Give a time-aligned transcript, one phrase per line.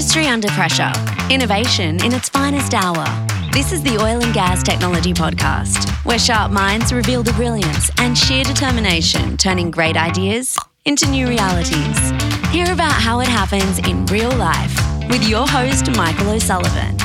[0.00, 0.90] Industry under pressure.
[1.28, 3.04] Innovation in its finest hour.
[3.52, 8.16] This is the Oil and Gas Technology Podcast, where sharp minds reveal the brilliance and
[8.16, 11.98] sheer determination turning great ideas into new realities.
[12.48, 14.74] Hear about how it happens in real life
[15.10, 16.96] with your host, Michael O'Sullivan.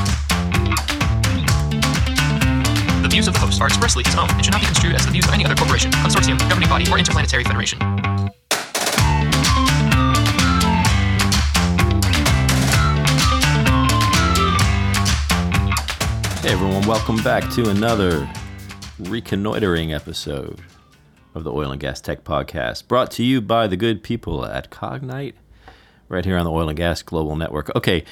[3.02, 5.05] The views of the host are expressly his own and should not be construed as
[5.05, 7.77] the views of any other corporation, consortium, governing body, or interplanetary federation.
[16.45, 18.30] Hey everyone, welcome back to another
[18.99, 20.62] reconnoitering episode
[21.34, 24.70] of the Oil and Gas Tech Podcast, brought to you by the good people at
[24.70, 25.34] Cognite,
[26.08, 27.76] right here on the Oil and Gas Global Network.
[27.76, 28.03] Okay,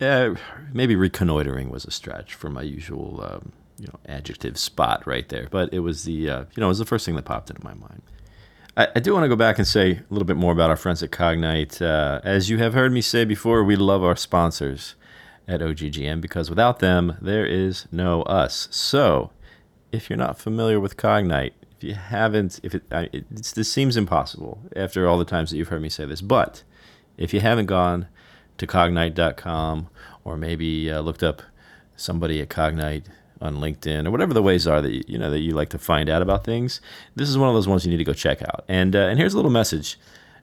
[0.00, 0.34] uh,
[0.72, 5.48] maybe reconnoitering was a stretch for my usual, um, you know, adjective spot right there,
[5.50, 7.62] but it was the, uh, you know, it was the first thing that popped into
[7.62, 8.00] my mind.
[8.78, 11.02] I, do want to go back and say a little bit more about our friends
[11.02, 11.82] at Cognite.
[11.82, 14.94] Uh, as you have heard me say before, we love our sponsors
[15.46, 18.68] at OGGN because without them, there is no us.
[18.70, 19.30] So,
[19.92, 22.88] if you're not familiar with Cognite, if you haven't, if it
[23.30, 26.62] this seems impossible after all the times that you've heard me say this, but
[27.16, 28.08] if you haven't gone
[28.58, 29.88] to cognite.com
[30.24, 31.42] or maybe uh, looked up
[31.96, 33.04] somebody at Cognite
[33.40, 35.78] on LinkedIn or whatever the ways are that you, you know that you like to
[35.78, 36.80] find out about things,
[37.14, 38.64] this is one of those ones you need to go check out.
[38.68, 39.98] And uh, and here's a little message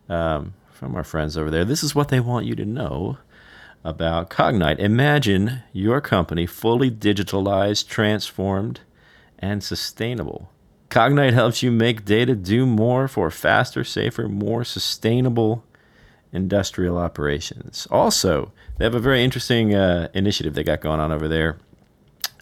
[0.10, 1.66] um, from our friends over there.
[1.66, 3.18] This is what they want you to know
[3.84, 4.80] about Cognite.
[4.80, 8.82] Imagine your company fully digitalized, transformed,
[9.40, 10.50] and sustainable.
[10.90, 15.64] Cognite helps you make data do more for faster, safer, more sustainable
[16.34, 17.88] industrial operations.
[17.90, 21.58] Also, they have a very interesting uh, initiative they got going on over there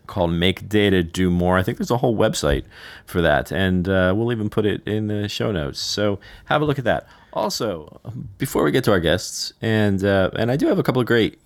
[0.09, 1.57] called Make Data Do More.
[1.57, 2.65] I think there's a whole website
[3.05, 5.79] for that, and uh, we'll even put it in the show notes.
[5.79, 7.07] So have a look at that.
[7.31, 8.01] Also,
[8.37, 11.07] before we get to our guests, and uh, and I do have a couple of
[11.07, 11.39] great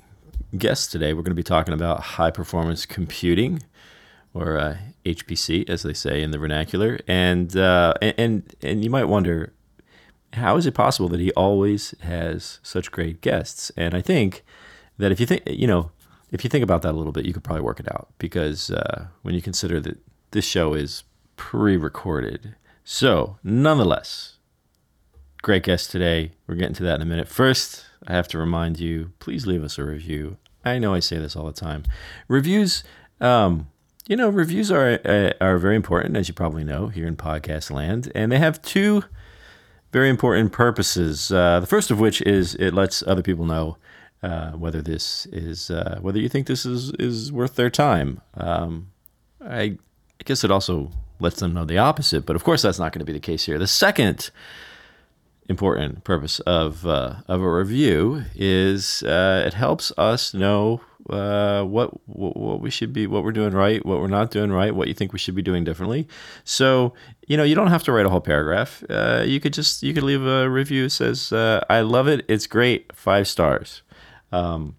[0.58, 1.14] guests today.
[1.14, 3.62] We're going to be talking about high performance computing,
[4.34, 7.00] or uh, HPC, as they say in the vernacular.
[7.08, 9.54] And, uh, and and and you might wonder,
[10.34, 13.72] how is it possible that he always has such great guests?
[13.76, 14.44] And I think
[14.98, 15.92] that if you think, you know,
[16.34, 18.72] if you think about that a little bit, you could probably work it out because
[18.72, 19.98] uh, when you consider that
[20.32, 21.04] this show is
[21.38, 22.56] pre-recorded.
[22.84, 24.38] So, nonetheless,
[25.44, 26.32] great guest today.
[26.48, 27.28] We're getting to that in a minute.
[27.28, 30.38] First, I have to remind you, please leave us a review.
[30.66, 31.84] I know I say this all the time.
[32.28, 32.84] Reviews,
[33.22, 33.68] um,
[34.08, 37.70] you know, reviews are uh, are very important, as you probably know, here in podcast
[37.70, 39.04] land, and they have two
[39.92, 41.32] very important purposes.
[41.32, 43.78] Uh, the first of which is it lets other people know
[44.24, 48.22] uh, whether this is uh, whether you think this is is worth their time.
[48.36, 48.92] Um,
[49.46, 52.94] I, I guess it also lets them know the opposite, but of course that's not
[52.94, 53.60] going to be the case here.
[53.60, 54.32] The second
[55.50, 61.92] important purpose of uh, of a review is uh, it helps us know uh, what,
[62.08, 64.88] what what we should be, what we're doing right, what we're not doing right, what
[64.88, 66.08] you think we should be doing differently.
[66.44, 66.94] So
[67.28, 68.84] you know you don't have to write a whole paragraph.
[68.90, 72.26] Uh, you could just you could leave a review that says uh, I love it,
[72.28, 73.82] it's great, five stars.
[74.34, 74.76] Um,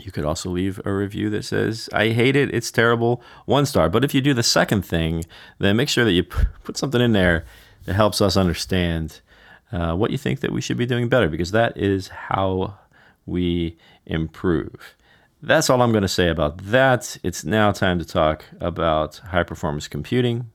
[0.00, 3.88] you could also leave a review that says, I hate it, it's terrible, one star.
[3.88, 5.24] But if you do the second thing,
[5.60, 7.44] then make sure that you put something in there
[7.84, 9.20] that helps us understand
[9.70, 12.76] uh, what you think that we should be doing better, because that is how
[13.24, 14.96] we improve.
[15.40, 17.16] That's all I'm going to say about that.
[17.22, 20.50] It's now time to talk about high performance computing.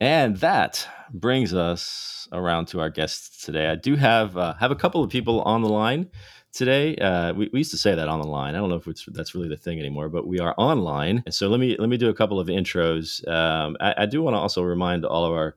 [0.00, 3.66] And that brings us around to our guests today.
[3.66, 6.10] I do have uh, have a couple of people on the line
[6.52, 6.96] today.
[6.96, 8.54] Uh, we, we used to say that on the line.
[8.54, 11.22] I don't know if that's really the thing anymore, but we are online.
[11.30, 13.26] So let me let me do a couple of intros.
[13.28, 15.56] Um, I, I, do want to also remind all of our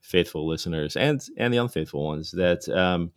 [0.00, 2.68] faithful listeners and and the unfaithful ones that.
[2.68, 3.12] Um,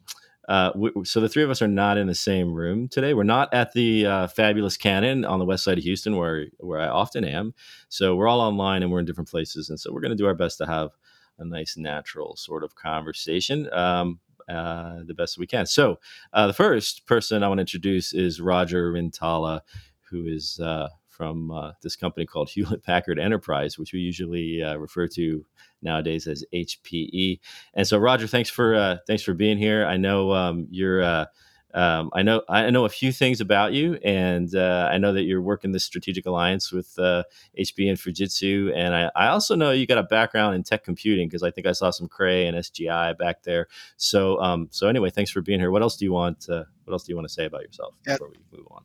[0.47, 3.13] uh, we, so the three of us are not in the same room today.
[3.13, 6.79] We're not at the uh, fabulous Cannon on the west side of Houston, where where
[6.79, 7.53] I often am.
[7.89, 10.25] So we're all online and we're in different places, and so we're going to do
[10.25, 10.89] our best to have
[11.37, 13.71] a nice, natural sort of conversation.
[13.71, 15.65] Um, uh, the best we can.
[15.65, 15.99] So,
[16.33, 19.61] uh, the first person I want to introduce is Roger Rintala,
[20.09, 24.75] who is uh, from uh, this company called Hewlett Packard Enterprise, which we usually uh,
[24.77, 25.45] refer to
[25.81, 27.39] nowadays as HPE.
[27.73, 29.85] And so, Roger, thanks for thanks for being here.
[29.85, 31.27] I know um, you're
[31.73, 35.23] um, I know I know a few things about you, and uh, I know that
[35.23, 37.23] you're working this strategic alliance with uh,
[37.55, 41.43] and Fujitsu, and I, I, also know you got a background in tech computing because
[41.43, 43.67] I think I saw some Cray and SGI back there.
[43.97, 45.69] So um, so anyway, thanks for being here.
[45.69, 46.49] What else do you want?
[46.49, 48.13] Uh, what else do you want to say about yourself yeah.
[48.13, 48.83] before we move on?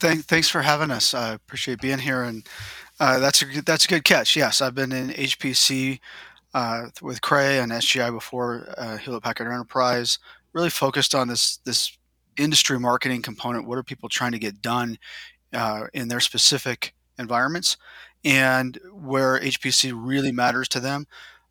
[0.00, 1.14] Thank, thanks for having us.
[1.14, 2.46] I appreciate being here, and
[2.98, 4.34] uh, that's a that's a good catch.
[4.34, 6.00] Yes, I've been in HPC
[6.54, 10.18] uh, with Cray and SGI before uh, Hewlett Packard Enterprise.
[10.52, 11.96] Really focused on this this
[12.36, 13.66] industry marketing component.
[13.66, 14.98] What are people trying to get done
[15.52, 17.76] uh, in their specific environments?
[18.24, 21.06] And where HPC really matters to them,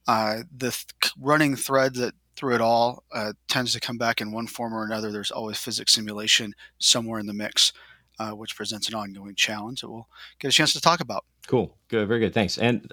[0.07, 4.31] uh, the th- running thread that through it all uh, tends to come back in
[4.31, 5.11] one form or another.
[5.11, 7.71] There's always physics simulation somewhere in the mix,
[8.19, 10.07] uh, which presents an ongoing challenge that we'll
[10.39, 11.25] get a chance to talk about.
[11.47, 11.77] Cool.
[11.87, 12.07] Good.
[12.07, 12.33] Very good.
[12.33, 12.57] Thanks.
[12.57, 12.91] And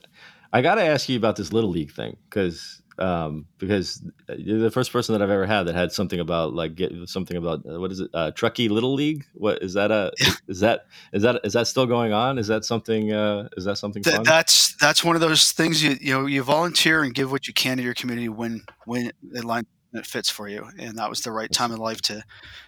[0.52, 4.00] I got to ask you about this little league thing because um, because
[4.38, 7.37] you're the first person that I've ever had that had something about like get something
[7.37, 9.25] about uh, what is it uh, Truckee Little League?
[9.34, 9.90] What is that?
[9.90, 10.12] A
[10.49, 12.38] is that is that is that still going on?
[12.38, 13.12] Is that something?
[13.12, 14.04] Uh, is that something?
[14.04, 17.49] Th- that's that's one of those things you you know you volunteer and give what
[17.49, 21.10] you can to your community when when it line it fits for you, and that
[21.10, 22.22] was the right time in life to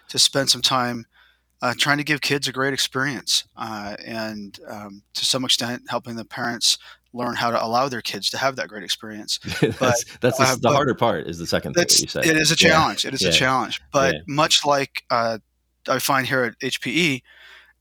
[0.09, 1.05] to spend some time
[1.61, 6.15] uh, trying to give kids a great experience uh, and um, to some extent helping
[6.15, 6.77] the parents
[7.15, 9.39] learn how to allow their kids to have that great experience.
[9.61, 12.25] But that's, that's uh, the, harder part is the second thing you said.
[12.25, 13.03] It is a challenge.
[13.03, 13.09] Yeah.
[13.09, 13.29] It is yeah.
[13.29, 13.81] a challenge.
[13.91, 14.21] But yeah.
[14.27, 15.39] much like uh,
[15.87, 17.21] I find here at HPE,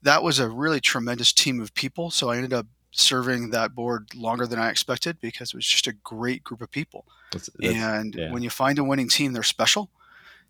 [0.03, 2.11] that was a really tremendous team of people.
[2.11, 5.87] So I ended up serving that board longer than I expected because it was just
[5.87, 7.05] a great group of people.
[7.33, 9.91] That's, that's, and when you find a winning team, they're special.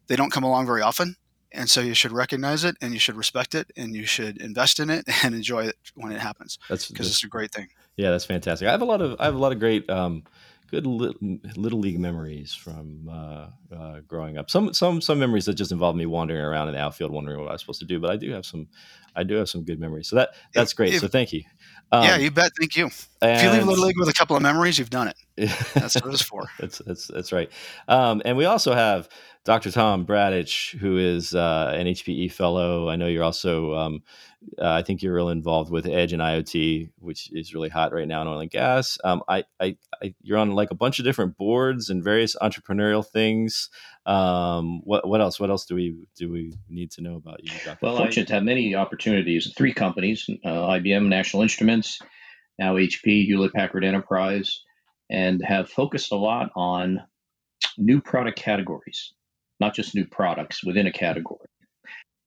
[0.06, 1.16] They don't come along very often.
[1.52, 4.80] And so you should recognize it and you should respect it and you should invest
[4.80, 6.58] in it and enjoy it when it happens.
[6.68, 7.68] That's because it's a great thing.
[7.96, 8.68] Yeah, that's fantastic.
[8.68, 10.24] I have a lot of I have a lot of great um,
[10.70, 14.50] good little, little league memories from uh, uh, growing up.
[14.50, 17.48] Some some some memories that just involve me wandering around in the outfield, wondering what
[17.48, 18.00] I was supposed to do.
[18.00, 18.68] But I do have some
[19.14, 20.08] I do have some good memories.
[20.08, 20.94] So that that's great.
[20.94, 21.44] If, so thank you.
[21.92, 22.52] Um, yeah, you bet.
[22.58, 22.90] Thank you.
[23.30, 25.16] If you leave Little League with a couple of memories, you've done it.
[25.74, 26.44] That's what it's for.
[26.60, 27.50] that's that's that's right.
[27.88, 29.08] Um, and we also have
[29.44, 29.70] Dr.
[29.70, 32.88] Tom Bradicich, who is uh, an HPE fellow.
[32.88, 34.02] I know you're also, um,
[34.58, 38.08] uh, I think you're real involved with Edge and IoT, which is really hot right
[38.08, 38.96] now in oil and gas.
[39.04, 43.06] Um, I, I, I, you're on like a bunch of different boards and various entrepreneurial
[43.06, 43.68] things.
[44.06, 45.38] Um, what, what else?
[45.38, 47.52] What else do we do we need to know about you?
[47.66, 47.78] Dr.
[47.82, 49.52] Well, I should have many opportunities.
[49.54, 52.00] Three companies: uh, IBM, National Instruments,
[52.58, 54.62] now HP, Hewlett Packard Enterprise,
[55.10, 57.02] and have focused a lot on
[57.76, 59.12] new product categories
[59.60, 61.46] not just new products within a category.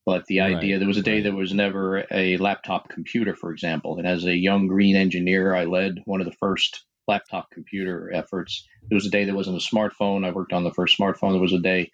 [0.05, 1.23] But the idea right, there was a day right.
[1.23, 3.97] there was never a laptop computer, for example.
[3.97, 8.65] And as a young green engineer, I led one of the first laptop computer efforts.
[8.89, 10.25] There was a day there wasn't a smartphone.
[10.25, 11.33] I worked on the first smartphone.
[11.33, 11.91] There was a day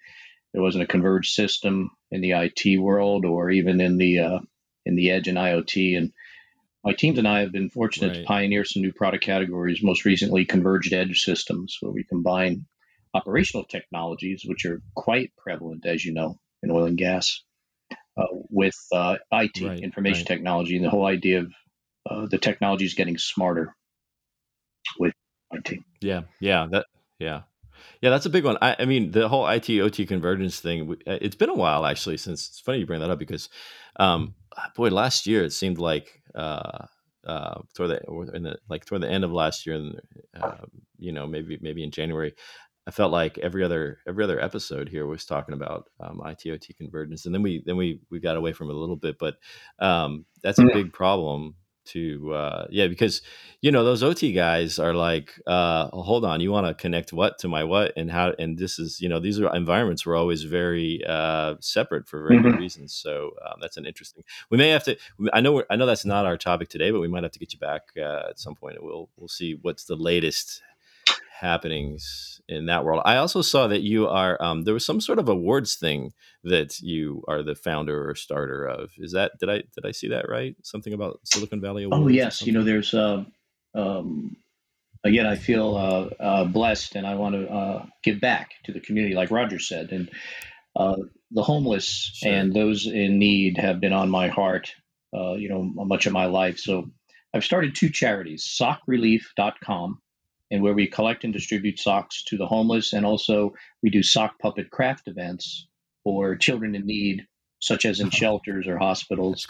[0.52, 4.38] there wasn't a converged system in the IT world or even in the uh,
[4.86, 5.98] in the edge and IoT.
[5.98, 6.12] And
[6.84, 8.20] my teams and I have been fortunate right.
[8.20, 9.82] to pioneer some new product categories.
[9.82, 12.66] Most recently, converged edge systems, where we combine
[13.14, 17.42] operational technologies, which are quite prevalent, as you know, in oil and gas,
[18.18, 20.26] uh, with uh, IT, right, information right.
[20.26, 21.52] technology, and the whole idea of
[22.08, 23.74] uh, the technology is getting smarter
[24.98, 25.14] with
[25.52, 25.78] IT.
[26.02, 26.86] Yeah, yeah, that,
[27.18, 27.42] yeah.
[28.00, 28.58] Yeah, that's a big one.
[28.60, 30.96] I, I mean, the whole IT OT convergence thing.
[31.06, 32.48] It's been a while actually since.
[32.48, 33.48] It's funny you bring that up because,
[33.96, 34.34] um,
[34.76, 36.86] boy, last year it seemed like uh,
[37.26, 40.00] uh, toward the in the like toward the end of last year, and
[40.40, 40.56] uh,
[40.98, 42.34] you know maybe maybe in January,
[42.86, 47.24] I felt like every other every other episode here was talking about um, ITOT convergence,
[47.26, 49.36] and then we then we we got away from it a little bit, but
[49.78, 51.54] um, that's a big problem
[51.84, 53.22] to uh, yeah because
[53.60, 57.38] you know those OT guys are like uh, hold on you want to connect what
[57.38, 60.42] to my what and how and this is you know these are environments were always
[60.42, 62.50] very uh, separate for very mm-hmm.
[62.50, 64.96] good reasons so um, that's an interesting we may have to
[65.32, 67.52] I know I know that's not our topic today but we might have to get
[67.52, 70.62] you back uh, at some point point we'll we'll see what's the latest
[71.40, 73.02] happenings in that world.
[73.04, 76.80] I also saw that you are um, there was some sort of awards thing that
[76.80, 78.92] you are the founder or starter of.
[78.98, 80.54] Is that did I did I see that right?
[80.62, 82.04] Something about Silicon Valley oh, Awards.
[82.04, 83.24] Oh yes, you know there's uh,
[83.74, 84.36] um,
[85.04, 88.80] again I feel uh, uh, blessed and I want to uh, give back to the
[88.80, 90.10] community, like Roger said, and
[90.76, 90.96] uh,
[91.30, 92.32] the homeless sure.
[92.32, 94.72] and those in need have been on my heart.
[95.16, 96.58] Uh, you know, much of my life.
[96.58, 96.90] So
[97.32, 100.00] I've started two charities, sockrelief.com
[100.50, 102.92] and where we collect and distribute socks to the homeless.
[102.92, 105.66] And also, we do sock puppet craft events
[106.02, 107.26] for children in need,
[107.60, 109.46] such as in shelters or hospitals.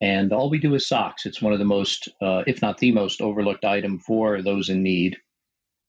[0.00, 1.26] And all we do is socks.
[1.26, 4.82] It's one of the most, uh, if not the most, overlooked item for those in
[4.82, 5.16] need.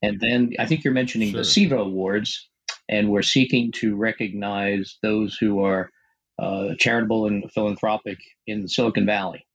[0.02, 1.40] And then I think you're mentioning sure.
[1.40, 2.50] the SIVA Awards,
[2.88, 5.90] and we're seeking to recognize those who are
[6.38, 9.46] uh, charitable and philanthropic in Silicon Valley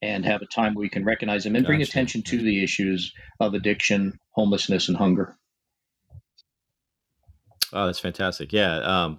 [0.00, 1.70] and have a time where we can recognize them and gotcha.
[1.70, 5.36] bring attention to the issues of addiction, homelessness, and hunger.
[7.72, 8.52] Oh, that's fantastic.
[8.52, 8.78] Yeah.
[8.78, 9.18] Um,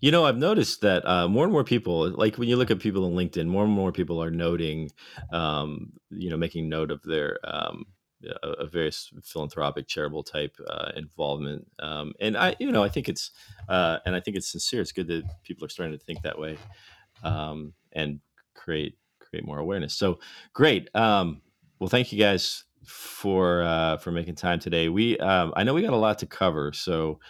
[0.00, 2.80] you know, I've noticed that uh, more and more people, like when you look at
[2.80, 4.90] people on LinkedIn, more and more people are noting,
[5.32, 7.86] um, you know, making note of their um,
[8.42, 11.66] a, various philanthropic, charitable type uh, involvement.
[11.78, 13.30] Um, and I, you know, I think it's,
[13.68, 14.80] uh, and I think it's sincere.
[14.80, 16.58] It's good that people are starting to think that way,
[17.22, 18.20] um, and
[18.54, 18.96] create
[19.28, 19.94] create more awareness.
[19.94, 20.18] So
[20.52, 20.88] great.
[20.94, 21.42] Um,
[21.78, 24.88] well, thank you guys for uh, for making time today.
[24.88, 27.20] We um, I know we got a lot to cover, so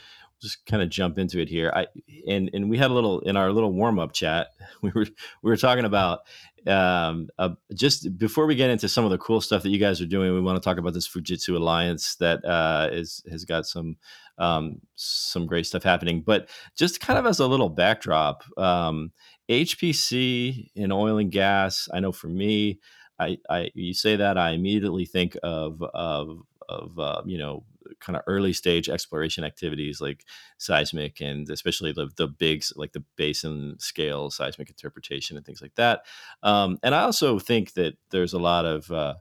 [0.40, 1.72] just kind of jump into it here.
[1.74, 1.86] I
[2.28, 4.48] and and we had a little in our little warm up chat.
[4.82, 5.06] We were
[5.42, 6.20] we were talking about
[6.68, 10.00] um, uh, just before we get into some of the cool stuff that you guys
[10.00, 10.32] are doing.
[10.32, 13.96] We want to talk about this Fujitsu Alliance that uh, is has got some
[14.38, 16.22] um, some great stuff happening.
[16.22, 19.10] But just kind of as a little backdrop, um,
[19.48, 21.88] HPC in oil and gas.
[21.92, 22.80] I know for me,
[23.18, 27.64] I, I you say that I immediately think of of of uh, you know
[28.00, 30.24] kind of early stage exploration activities like
[30.58, 35.74] seismic and especially the the big like the basin scale seismic interpretation and things like
[35.76, 36.02] that.
[36.42, 39.14] Um, and I also think that there's a lot of uh,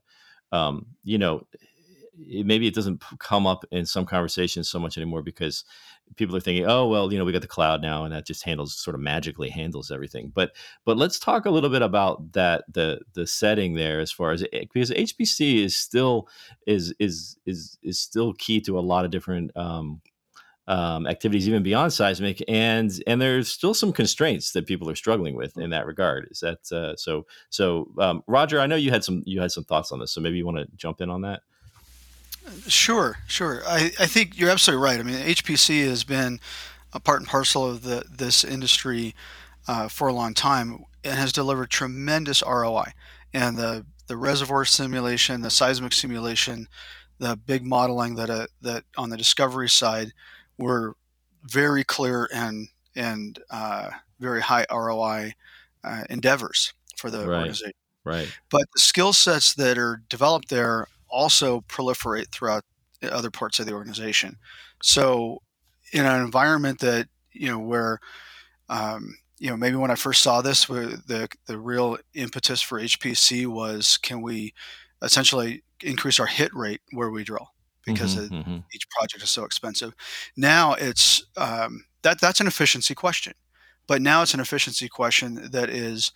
[0.51, 1.47] um, you know
[2.17, 5.63] maybe it doesn't come up in some conversations so much anymore because
[6.15, 8.43] people are thinking, oh well, you know, we got the cloud now, and that just
[8.43, 10.31] handles sort of magically handles everything.
[10.33, 10.55] But
[10.85, 14.41] but let's talk a little bit about that the the setting there as far as
[14.41, 16.27] it, because HPC is still
[16.65, 19.55] is is is is still key to a lot of different.
[19.55, 20.01] Um,
[20.69, 25.35] um, activities even beyond seismic, and and there's still some constraints that people are struggling
[25.35, 26.27] with in that regard.
[26.29, 27.25] Is that uh, so?
[27.49, 30.19] So, um, Roger, I know you had some you had some thoughts on this, so
[30.19, 31.41] maybe you want to jump in on that.
[32.67, 33.61] Sure, sure.
[33.65, 34.99] I, I think you're absolutely right.
[34.99, 36.39] I mean, HPC has been
[36.93, 39.15] a part and parcel of the this industry
[39.67, 42.93] uh, for a long time and has delivered tremendous ROI.
[43.33, 46.67] And the the reservoir simulation, the seismic simulation,
[47.19, 50.13] the big modeling that uh, that on the discovery side
[50.57, 50.95] were
[51.43, 53.89] very clear and and uh,
[54.19, 55.33] very high ROI
[55.83, 57.37] uh, endeavors for the right.
[57.37, 57.73] organization.
[58.03, 58.31] Right.
[58.49, 62.63] But the skill sets that are developed there also proliferate throughout
[63.03, 64.37] other parts of the organization.
[64.81, 65.41] So,
[65.93, 67.99] in an environment that you know where
[68.69, 72.79] um, you know maybe when I first saw this, where the the real impetus for
[72.79, 74.53] HPC was can we
[75.01, 77.51] essentially increase our hit rate where we drill
[77.85, 78.57] because mm-hmm, it, mm-hmm.
[78.73, 79.93] each project is so expensive.
[80.35, 83.33] Now it's um, that that's an efficiency question,
[83.87, 86.11] but now it's an efficiency question that is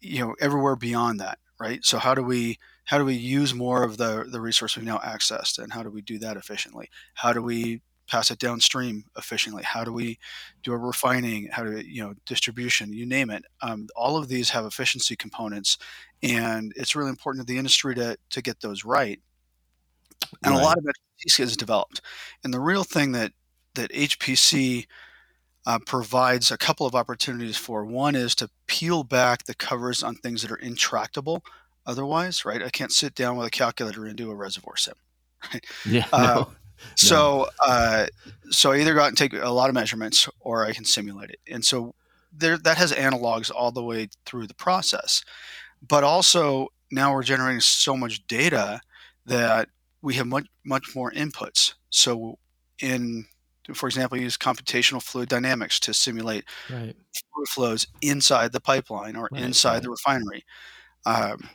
[0.00, 1.84] you know everywhere beyond that, right?
[1.84, 2.58] So how do we
[2.90, 5.90] how do we use more of the, the resource we've now accessed and how do
[5.90, 6.90] we do that efficiently?
[7.14, 9.62] How do we pass it downstream efficiently?
[9.62, 10.18] How do we
[10.64, 11.46] do a refining?
[11.52, 12.92] How do we, you know distribution?
[12.92, 13.44] You name it.
[13.62, 15.78] Um, all of these have efficiency components,
[16.20, 19.20] and it's really important to the industry to to get those right.
[20.42, 20.60] And right.
[20.60, 22.00] a lot of expertise is developed.
[22.42, 23.30] And the real thing that
[23.76, 24.88] that HPC
[25.64, 27.84] uh, provides a couple of opportunities for.
[27.84, 31.44] One is to peel back the covers on things that are intractable
[31.90, 32.62] otherwise, right?
[32.62, 34.94] I can't sit down with a calculator and do a reservoir sim,
[35.52, 35.64] right?
[35.86, 36.06] Yeah.
[36.12, 36.52] Uh, no.
[36.96, 38.06] So, uh,
[38.48, 41.28] so I either go out and take a lot of measurements, or I can simulate
[41.28, 41.38] it.
[41.46, 41.94] And so
[42.32, 45.22] there, that has analogs all the way through the process.
[45.86, 48.80] But also now we're generating so much data
[49.26, 49.68] that
[50.00, 51.74] we have much much more inputs.
[51.90, 52.38] So
[52.80, 53.26] in
[53.74, 56.96] for example, use computational fluid dynamics to simulate right.
[57.32, 59.82] fluid flows inside the pipeline or right, inside right.
[59.82, 60.44] the refinery.
[61.06, 61.48] Um,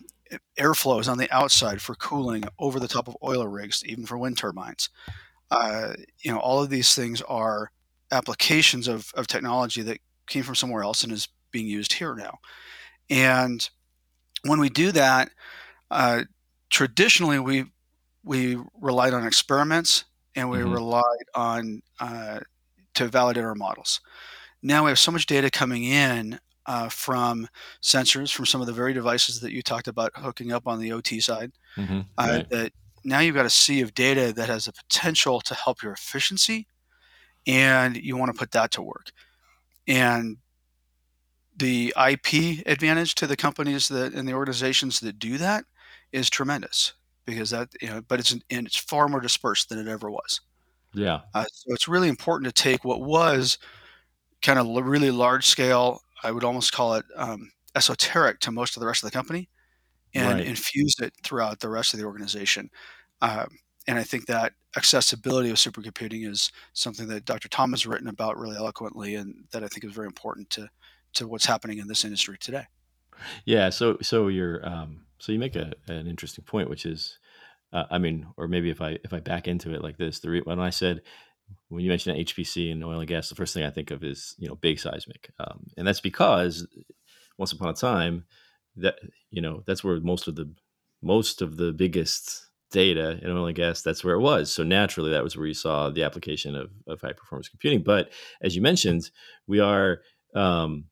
[0.60, 4.38] airflows on the outside for cooling over the top of oiler rigs, even for wind
[4.38, 4.90] turbines.
[5.52, 7.72] Uh, you know, all of these things are
[8.12, 12.40] applications of, of technology that came from somewhere else and is being used here now.
[13.10, 13.68] And
[14.44, 15.30] when we do that,
[15.92, 16.24] uh,
[16.70, 17.66] traditionally we
[18.24, 20.06] we relied on experiments
[20.36, 20.74] and we mm-hmm.
[20.74, 22.40] relied on uh,
[22.96, 24.02] to validate our models.
[24.64, 27.48] Now we have so much data coming in uh, from
[27.82, 30.92] sensors from some of the very devices that you talked about hooking up on the
[30.92, 31.52] OT side.
[31.78, 32.50] Mm-hmm, uh, right.
[32.50, 35.94] That now you've got a sea of data that has the potential to help your
[35.94, 36.68] efficiency,
[37.46, 39.12] and you want to put that to work.
[39.88, 40.38] And
[41.56, 45.66] the IP advantage to the companies that and the organizations that do that
[46.12, 46.94] is tremendous
[47.26, 50.42] because that you know, but it's and it's far more dispersed than it ever was.
[50.94, 51.22] Yeah.
[51.34, 53.58] Uh, so it's really important to take what was
[54.42, 58.82] kind of really large scale I would almost call it um, esoteric to most of
[58.82, 59.50] the rest of the company
[60.14, 60.48] and right.
[60.48, 62.70] infuse it throughout the rest of the organization.
[63.22, 63.50] Um,
[63.88, 67.50] and I think that accessibility of supercomputing is something that Dr.
[67.50, 70.70] Tom has written about really eloquently, and that I think is very important to
[71.14, 72.66] to what's happening in this industry today.
[73.46, 73.70] Yeah.
[73.70, 77.20] So so you're um, so you make a, an interesting point, which is,
[77.72, 80.30] uh, I mean, or maybe if I if I back into it like this, the
[80.30, 81.02] re- when I said
[81.70, 84.36] when you mention HPC and oil and gas, the first thing I think of is
[84.38, 86.68] you know big seismic, um, and that's because
[87.38, 88.26] once upon a time
[88.78, 88.96] that
[89.32, 90.54] you know that's where most of the
[91.02, 94.52] most of the biggest data in oil and gas, that's where it was.
[94.52, 97.84] So naturally, that was where you saw the application of, of high performance computing.
[97.84, 98.12] But
[98.42, 99.12] as you mentioned,
[99.48, 100.02] we are
[100.36, 100.86] um,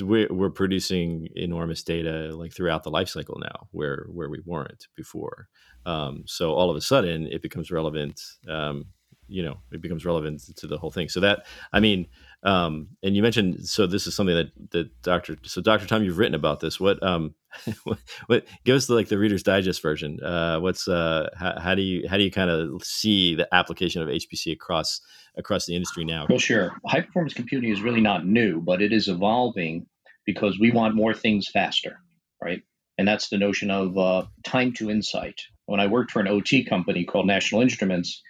[0.00, 4.86] we're, we're producing enormous data like throughout the life cycle now, where where we weren't
[4.96, 5.48] before.
[5.86, 8.20] Um, so all of a sudden, it becomes relevant.
[8.48, 8.86] Um,
[9.28, 11.08] you know, it becomes relevant to the whole thing.
[11.08, 12.06] So that I mean,
[12.42, 16.18] um, and you mentioned so this is something that that Doctor so Doctor Tom, you've
[16.18, 16.80] written about this.
[16.80, 17.34] What um,
[17.84, 20.22] what, what give us the, like the Reader's Digest version?
[20.22, 24.02] Uh, what's uh, how, how do you how do you kind of see the application
[24.02, 25.00] of HPC across
[25.36, 26.26] across the industry now?
[26.28, 26.76] Well, sure.
[26.86, 29.86] High performance computing is really not new, but it is evolving
[30.26, 32.00] because we want more things faster,
[32.42, 32.62] right?
[32.98, 35.40] And that's the notion of uh, time to insight.
[35.66, 38.22] When I worked for an OT company called National Instruments,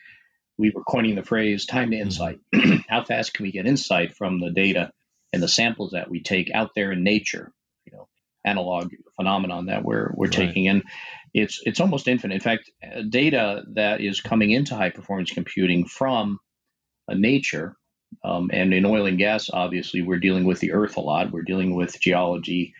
[0.58, 2.06] we were coining the phrase time to mm-hmm.
[2.06, 2.40] insight.
[2.88, 4.92] How fast can we get insight from the data
[5.32, 7.52] and the samples that we take out there in nature?
[7.86, 8.08] You know,
[8.44, 10.32] analog phenomenon that we're we're right.
[10.32, 10.82] taking in.
[11.32, 12.34] It's it's almost infinite.
[12.34, 16.38] In fact, uh, data that is coming into high performance computing from
[17.06, 17.76] a nature
[18.24, 21.30] um, and in oil and gas, obviously, we're dealing with the earth a lot.
[21.30, 22.74] We're dealing with geology,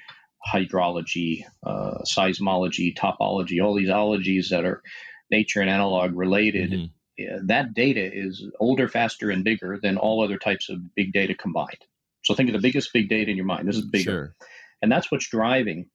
[0.47, 4.83] hydrology, uh, seismology, topology, all these ologies that are
[5.31, 6.71] nature and analog related.
[6.71, 6.85] Mm-hmm
[7.45, 11.85] that data is older, faster, and bigger than all other types of big data combined.
[12.25, 13.69] So think of the biggest big data in your mind.
[13.69, 14.11] This is bigger.
[14.11, 14.35] Sure.
[14.83, 15.89] And that's what's driving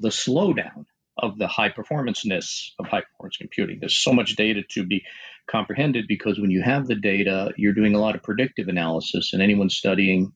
[0.00, 3.80] the slowdown of the high performanceness of high performance computing.
[3.80, 5.04] There's so much data to be
[5.50, 9.42] comprehended because when you have the data, you're doing a lot of predictive analysis, and
[9.42, 10.32] anyone studying,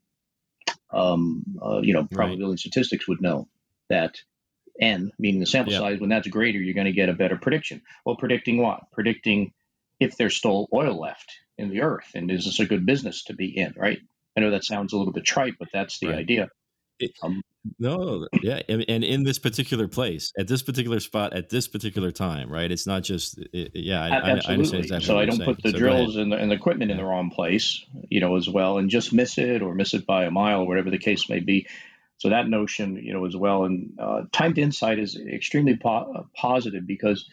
[0.90, 2.58] um, uh, you know, probability right.
[2.58, 3.48] statistics would know
[3.90, 4.16] that
[4.80, 5.82] n, meaning the sample yep.
[5.82, 7.82] size, when that's greater, you're going to get a better prediction.
[8.04, 8.90] Well, predicting what?
[8.92, 9.52] Predicting
[10.02, 13.34] if there's still oil left in the earth and is this a good business to
[13.34, 14.00] be in right?
[14.36, 16.18] I know that sounds a little bit trite but that's the right.
[16.18, 16.48] idea.
[16.98, 17.42] It, um,
[17.78, 22.10] no yeah and, and, in this particular place at this particular spot at this particular
[22.10, 22.70] time right?
[22.70, 24.78] It's not just it, yeah I, absolutely.
[24.78, 26.96] I exactly so i don't put the so drills and the, and the equipment in
[26.96, 30.24] the wrong place you know as well and just miss it or miss it by
[30.24, 31.66] a mile or whatever the case may be.
[32.18, 36.28] So that notion you know as well and uh, time to insight is extremely po-
[36.36, 37.28] positive because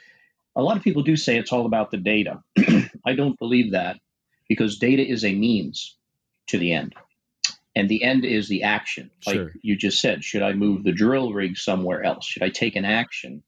[0.56, 2.42] a lot of people do say it's all about the data.
[3.06, 3.98] I don't believe that
[4.48, 5.96] because data is a means
[6.48, 6.94] to the end.
[7.76, 9.12] And the end is the action.
[9.26, 9.52] Like sure.
[9.62, 12.26] you just said, should I move the drill rig somewhere else?
[12.26, 13.44] Should I take an action?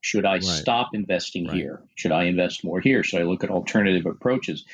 [0.00, 0.42] Should I right.
[0.42, 1.56] stop investing right.
[1.56, 1.82] here?
[1.94, 3.02] Should I invest more here?
[3.02, 4.64] Should I look at alternative approaches?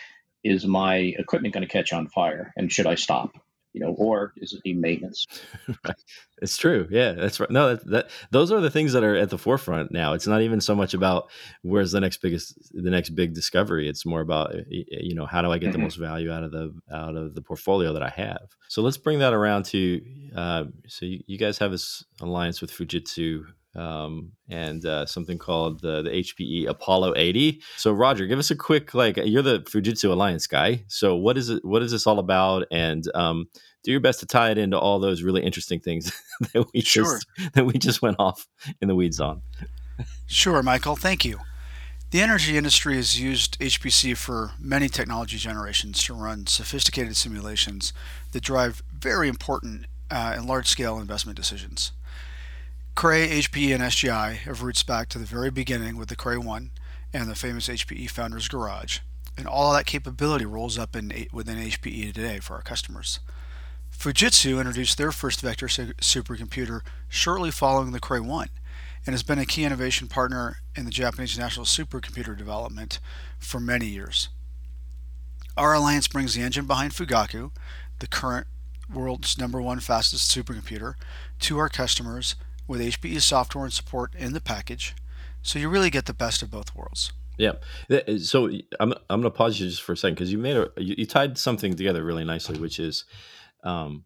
[0.45, 2.53] Is my equipment going to catch on fire?
[2.57, 3.33] And should I stop?
[3.73, 5.27] You know, or is it need maintenance?
[5.85, 5.97] right.
[6.41, 6.89] It's true.
[6.91, 7.51] Yeah, that's right.
[7.51, 10.13] No, that, that those are the things that are at the forefront now.
[10.13, 11.31] It's not even so much about
[11.63, 13.89] where's the next biggest, the next big discovery.
[13.89, 15.73] It's more about you know how do I get mm-hmm.
[15.73, 18.49] the most value out of the out of the portfolio that I have.
[18.69, 20.03] So let's bring that around to.
[20.35, 25.81] Uh, so you, you guys have this alliance with Fujitsu um, and uh, something called
[25.81, 27.63] the, the HPE Apollo 80.
[27.77, 30.85] So, Roger, give us a quick like you're the Fujitsu Alliance guy.
[30.89, 31.65] So, what is it?
[31.65, 32.67] What is this all about?
[32.71, 33.49] And um,
[33.83, 36.13] do your best to tie it into all those really interesting things
[36.53, 37.05] that we sure.
[37.05, 38.47] just that we just went off
[38.81, 39.43] in the weeds on.
[40.27, 40.97] sure, Michael.
[40.97, 41.39] Thank you.
[42.11, 47.95] The energy industry has used HPC for many technology generations to run sophisticated simulations
[48.33, 51.93] that drive very important uh, and large scale investment decisions.
[52.95, 56.71] Cray, HPE, and SGI have roots back to the very beginning with the Cray 1
[57.13, 58.99] and the famous HPE Founders Garage.
[59.37, 63.19] And all that capability rolls up in, within HPE today for our customers.
[63.91, 68.49] Fujitsu introduced their first vector supercomputer shortly following the Cray 1
[69.07, 73.01] and has been a key innovation partner in the Japanese national supercomputer development
[73.39, 74.29] for many years.
[75.57, 77.53] Our alliance brings the engine behind Fugaku,
[78.01, 78.47] the current
[78.93, 80.95] world's number one fastest supercomputer,
[81.41, 84.95] to our customers with HPE software and support in the package,
[85.43, 87.13] so you really get the best of both worlds.
[87.39, 87.53] Yeah.
[88.19, 90.71] So I'm I'm going to pause you just for a second because you made a
[90.77, 93.05] you, you, tied something together really nicely, which is,
[93.65, 94.05] um,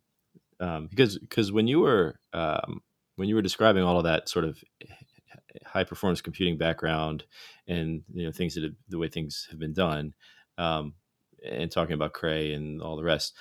[0.61, 2.81] um, because because when you were um,
[3.17, 4.63] when you were describing all of that sort of
[5.65, 7.25] high performance computing background
[7.67, 10.15] and you know things that have, the way things have been done,
[10.57, 10.95] um,
[11.45, 13.35] and talking about Cray and all the rest,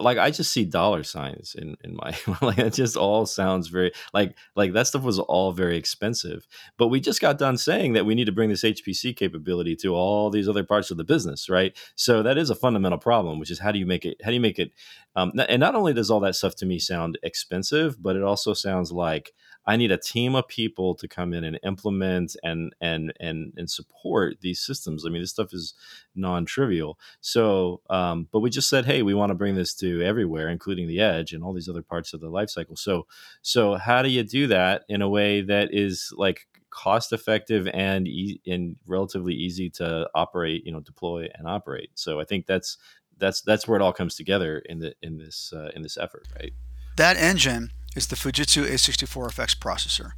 [0.00, 3.92] like I just see dollar signs in in my like it just all sounds very
[4.14, 6.46] like like that stuff was all very expensive.
[6.78, 9.94] But we just got done saying that we need to bring this HPC capability to
[9.94, 11.76] all these other parts of the business, right?
[11.94, 14.16] So that is a fundamental problem, which is how do you make it?
[14.22, 14.72] How do you make it?
[15.14, 18.52] Um, and not only does all that stuff to me sound expensive, but it also
[18.52, 19.32] sounds like
[19.66, 23.70] I need a team of people to come in and implement and and and and
[23.70, 25.04] support these systems.
[25.04, 25.74] I mean, this stuff is
[26.14, 26.98] non-trivial.
[27.20, 30.88] So, um, but we just said, hey, we want to bring this to everywhere, including
[30.88, 32.76] the edge and all these other parts of the life cycle.
[32.76, 33.06] So,
[33.42, 38.06] so how do you do that in a way that is like cost effective and
[38.06, 41.90] e- and relatively easy to operate, you know, deploy and operate.
[41.94, 42.76] So I think that's
[43.18, 46.28] that's that's where it all comes together in the in this uh, in this effort,
[46.38, 46.52] right?
[46.96, 50.12] That engine is the Fujitsu A64FX processor.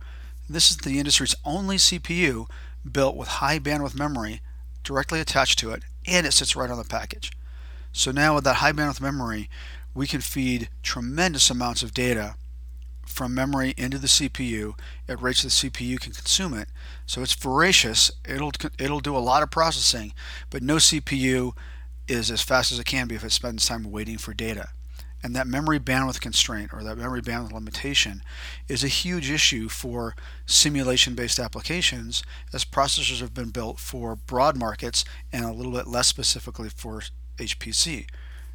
[0.50, 2.50] This is the industry's only CPU
[2.90, 4.42] built with high bandwidth memory
[4.82, 7.30] directly attached to it, and it sits right on the package.
[7.92, 9.48] So now with that high bandwidth memory,
[9.94, 12.34] we can feed tremendous amounts of data
[13.06, 14.74] from memory into the CPU
[15.08, 16.68] at rates the CPU can consume it.
[17.06, 18.10] So it's voracious.
[18.28, 20.12] It'll it'll do a lot of processing,
[20.50, 21.52] but no CPU
[22.06, 24.70] is as fast as it can be if it spends time waiting for data.
[25.22, 28.22] And that memory bandwidth constraint or that memory bandwidth limitation
[28.68, 30.14] is a huge issue for
[30.46, 35.88] simulation based applications as processors have been built for broad markets and a little bit
[35.88, 37.02] less specifically for
[37.38, 38.06] HPC.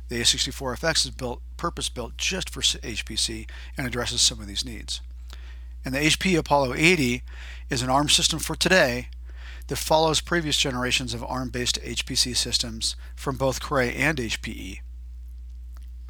[0.09, 5.01] The A64FX is built purpose built just for HPC and addresses some of these needs.
[5.85, 7.23] And the HP Apollo 80
[7.69, 9.09] is an ARM system for today
[9.67, 14.79] that follows previous generations of ARM based HPC systems from both Cray and HPE.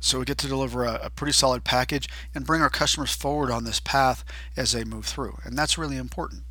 [0.04, 3.50] So we get to deliver a, a, pretty solid package and bring our customers forward
[3.50, 4.26] on this path
[4.58, 5.38] as they move through.
[5.46, 6.44] And that's really important.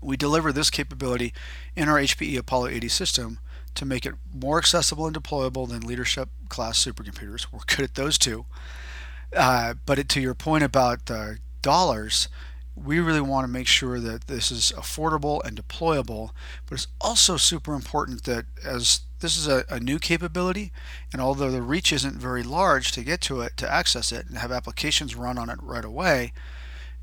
[0.00, 1.32] We deliver this capability
[1.76, 3.38] in our HPE Apollo 80 system
[3.76, 7.46] to make it more accessible and deployable than leadership class supercomputers.
[7.52, 8.44] We're good at those two.
[9.34, 12.28] Uh, but it, to your point about uh, dollars,
[12.84, 16.30] we really want to make sure that this is affordable and deployable.
[16.66, 20.72] But it's also super important that as this is a, a, new capability,
[21.12, 24.38] and although the reach isn't very large to get to it, to access it, and
[24.38, 26.32] have applications run on it right away,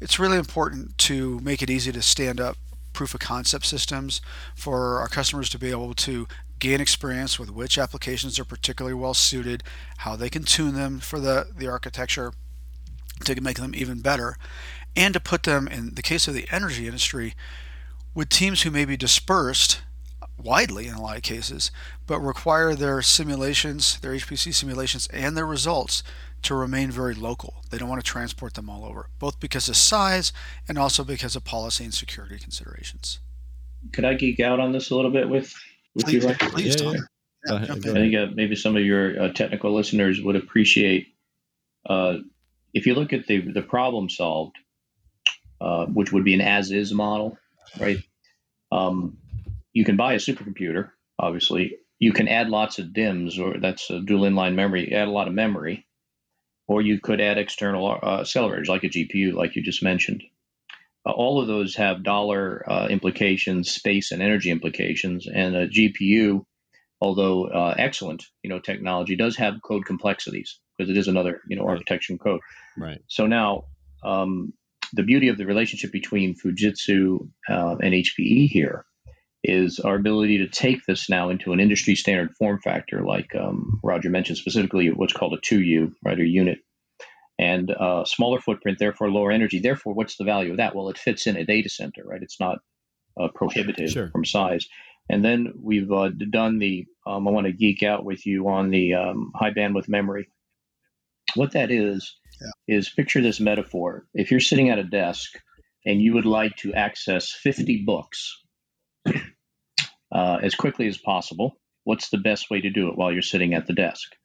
[0.02, 2.58] it's really important to make it easy to stand up
[2.94, 4.22] proof of concept systems
[4.56, 6.28] for our customers to be able to
[6.60, 9.64] gain experience with which applications are particularly well suited,
[9.98, 12.34] how they can tune them for the, the architecture
[13.24, 14.38] to make them even better,
[14.98, 17.36] and to put them, in the case of the energy industry,
[18.16, 19.82] with teams who may be dispersed
[20.42, 21.72] widely in a lot of cases,
[22.06, 26.04] but require their simulations, their HPC simulations, and their results
[26.44, 27.64] to remain very local.
[27.70, 30.34] They don't want to transport them all over, both because of size
[30.68, 33.20] and also because of policy and security considerations.
[33.94, 35.54] Could I geek out on this a little bit with
[35.96, 36.52] with please, you, Ryan?
[36.52, 37.00] Please, yeah, yeah.
[37.46, 41.08] Yeah, I think uh, maybe some of your uh, technical listeners would appreciate
[41.86, 42.18] uh,
[42.74, 44.58] if you look at the the problem solved,
[45.60, 47.38] uh, which would be an as is model,
[47.80, 47.98] right?
[48.72, 49.18] Um,
[49.74, 50.90] you can buy a supercomputer,
[51.20, 51.78] obviously.
[52.00, 55.28] You can add lots of DIMMs, or that's a dual inline memory, add a lot
[55.28, 55.88] of memory,
[56.68, 60.24] or you could add external uh, accelerators like a GPU, like you just mentioned.
[61.08, 66.44] Uh, all of those have dollar uh, implications, space and energy implications, and a GPU,
[67.00, 71.56] although uh, excellent, you know, technology does have code complexities because it is another, you
[71.56, 71.74] know, right.
[71.74, 72.42] architecture code.
[72.78, 73.00] Right.
[73.08, 73.66] So now,
[74.04, 74.54] um,
[74.94, 78.86] the beauty of the relationship between Fujitsu uh, and HPE here
[79.44, 83.80] is our ability to take this now into an industry standard form factor, like um,
[83.84, 86.60] Roger mentioned, specifically what's called a 2U, right, or unit
[87.40, 89.60] and uh, smaller footprint, therefore lower energy.
[89.60, 90.76] Therefore, what's the value of that?
[90.76, 92.22] Well, it fits in a data center, right?
[92.22, 92.60] It's not
[93.20, 94.10] uh, prohibitive sure.
[94.10, 94.68] from size.
[95.10, 98.72] And then we've uh, done the, um, I want to geek out with you on
[98.72, 100.30] the um, high bandwidth memory.
[101.36, 102.78] What that is, yeah.
[102.78, 104.08] is picture this metaphor.
[104.14, 105.34] If you're sitting at a desk
[105.86, 108.42] and you would like to access 50 books
[110.12, 113.54] uh, as quickly as possible, what's the best way to do it while you're sitting
[113.54, 114.16] at the desk?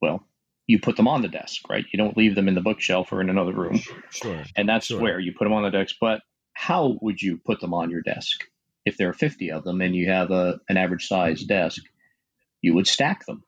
[0.00, 0.26] Well,
[0.66, 1.84] you put them on the desk, right?
[1.92, 3.80] You don't leave them in the bookshelf or in another room.
[4.10, 4.42] Sure.
[4.56, 5.00] And that's sure.
[5.00, 5.96] where you put them on the desk.
[6.00, 6.22] But
[6.54, 8.44] how would you put them on your desk?
[8.86, 11.82] If there are 50 of them and you have a, an average size desk,
[12.60, 13.42] you would stack them,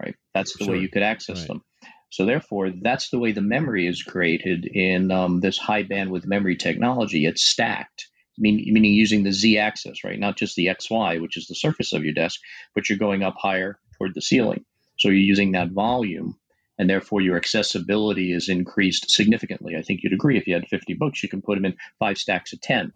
[0.00, 0.14] right?
[0.34, 0.74] That's the sure.
[0.74, 1.48] way you could access right.
[1.48, 1.64] them.
[2.12, 6.56] So therefore, that's the way the memory is created in um, this high bandwidth memory
[6.56, 7.24] technology.
[7.24, 10.18] It's stacked, mean, meaning using the z-axis, right?
[10.18, 12.38] Not just the xy, which is the surface of your desk,
[12.74, 14.66] but you're going up higher toward the ceiling.
[14.98, 16.38] So you're using that volume
[16.78, 19.74] and therefore your accessibility is increased significantly.
[19.76, 22.18] I think you'd agree if you had 50 books, you can put them in five
[22.18, 22.92] stacks of 10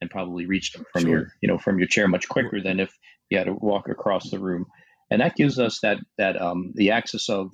[0.00, 1.10] and probably reach them from sure.
[1.10, 2.96] your, you know, from your chair much quicker than if
[3.28, 4.64] you had to walk across the room.
[5.10, 7.52] And that gives us that that um, the axis of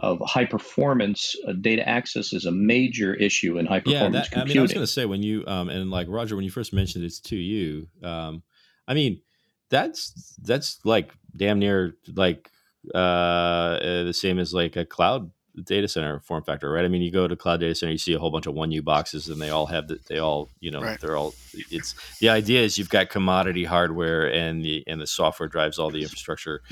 [0.00, 4.30] of high performance uh, data access is a major issue in high performance yeah, that,
[4.30, 4.50] computing.
[4.50, 6.50] I mean, I was going to say when you um, and like Roger, when you
[6.50, 8.42] first mentioned it's 2U, um,
[8.88, 9.20] I mean,
[9.68, 12.50] that's that's like damn near like
[12.94, 15.30] uh, the same as like a cloud
[15.64, 16.84] data center form factor, right?
[16.84, 18.70] I mean, you go to cloud data center, you see a whole bunch of one
[18.70, 20.06] U boxes, and they all have that.
[20.06, 21.00] They all, you know, right.
[21.00, 21.34] they're all.
[21.70, 25.90] It's the idea is you've got commodity hardware, and the and the software drives all
[25.90, 26.62] the infrastructure.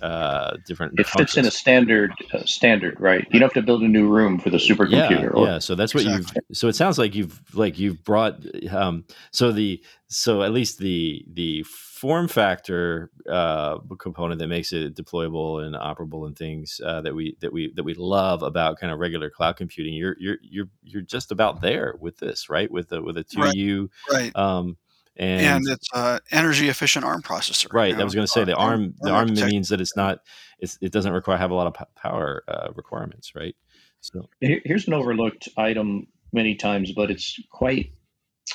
[0.00, 0.98] Uh, different.
[0.98, 3.26] It fits in a standard uh, standard, right?
[3.30, 5.22] You don't have to build a new room for the supercomputer.
[5.22, 5.58] Yeah, or, yeah.
[5.58, 6.42] So that's what exactly.
[6.48, 6.56] you've.
[6.56, 8.44] So it sounds like you've like you've brought.
[8.70, 14.94] Um, so the so at least the the form factor uh, component that makes it
[14.94, 18.92] deployable and operable and things uh, that we that we that we love about kind
[18.92, 19.94] of regular cloud computing.
[19.94, 22.70] You're you're you're you're just about there with this, right?
[22.70, 24.34] With the with a two U right.
[24.34, 24.36] right.
[24.36, 24.76] Um,
[25.16, 27.72] and, and it's an energy efficient ARM processor.
[27.72, 27.90] Right.
[27.90, 28.00] You know?
[28.00, 30.20] I was going to say the ARM, ARM the ARM means that it's not
[30.58, 33.54] it's, it doesn't require have a lot of power uh, requirements, right?
[34.00, 37.92] So here's an overlooked item many times, but it's quite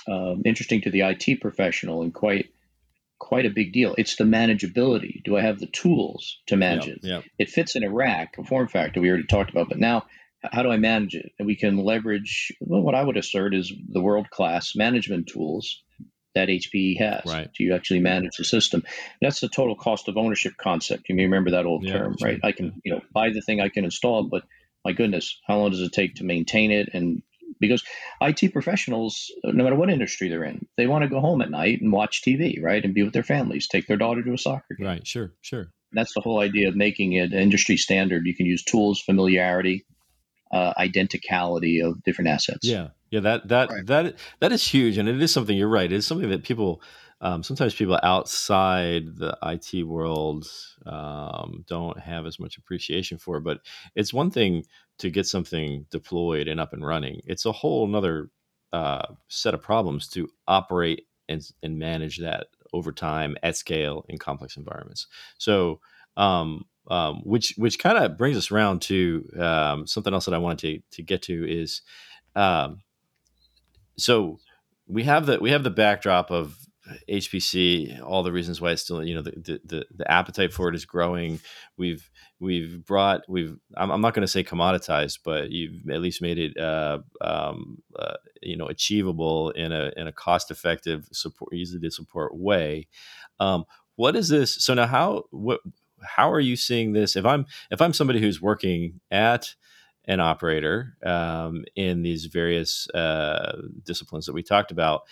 [0.07, 2.49] um, interesting to the IT professional and quite
[3.17, 3.95] quite a big deal.
[3.97, 5.23] It's the manageability.
[5.23, 6.99] Do I have the tools to manage yeah, it?
[7.03, 7.21] Yeah.
[7.37, 10.05] It fits in a rack, a form factor we already talked about, but now
[10.41, 11.31] how do I manage it?
[11.37, 15.83] And we can leverage well, what I would assert is the world class management tools
[16.35, 17.53] that HPE has right.
[17.55, 18.83] to actually manage the system.
[19.21, 21.09] That's the total cost of ownership concept.
[21.09, 22.39] You may remember that old yeah, term, right?
[22.43, 24.43] I can, you know, buy the thing I can install, but
[24.85, 26.89] my goodness, how long does it take to maintain it?
[26.93, 27.23] And
[27.59, 27.83] because
[28.21, 31.81] IT professionals, no matter what industry they're in, they want to go home at night
[31.81, 32.83] and watch TV, right?
[32.83, 34.87] And be with their families, take their daughter to a soccer game.
[34.87, 35.71] Right, sure, sure.
[35.91, 38.25] That's the whole idea of making it industry standard.
[38.25, 39.85] You can use tools, familiarity,
[40.51, 42.67] uh, identicality of different assets.
[42.67, 43.85] Yeah, yeah, that that right.
[43.85, 45.55] that that is huge, and it is something.
[45.57, 45.91] You're right.
[45.91, 46.81] It's something that people
[47.21, 50.47] um, sometimes people outside the IT world
[50.85, 53.39] um, don't have as much appreciation for.
[53.39, 53.59] But
[53.95, 54.65] it's one thing
[54.99, 57.21] to get something deployed and up and running.
[57.25, 58.29] It's a whole another
[58.71, 64.17] uh, set of problems to operate and, and manage that over time at scale in
[64.17, 65.07] complex environments.
[65.37, 65.81] So
[66.15, 70.39] um, um, which which kind of brings us around to um, something else that I
[70.39, 70.59] wanted
[70.91, 71.81] to to get to is
[72.35, 72.81] um,
[73.97, 74.39] so
[74.87, 76.57] we have the we have the backdrop of
[77.09, 80.75] HPC, all the reasons why it's still, you know, the, the, the appetite for it
[80.75, 81.39] is growing.
[81.77, 86.21] We've, we've brought, we've, I'm, I'm not going to say commoditized, but you've at least
[86.21, 91.53] made it, uh, um, uh, you know, achievable in a, in a cost effective support,
[91.53, 92.87] easy to support way.
[93.39, 94.63] Um, what is this?
[94.63, 95.59] So now how, what,
[96.03, 97.15] how are you seeing this?
[97.15, 99.55] If I'm, if I'm somebody who's working at,
[100.09, 105.03] an operator um, in these various uh, disciplines that we talked about.